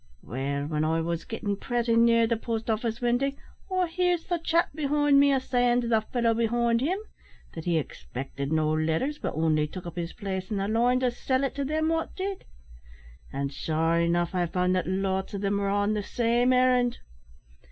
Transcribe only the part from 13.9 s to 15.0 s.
enough I found that